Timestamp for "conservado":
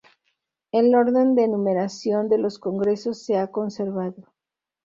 3.51-4.33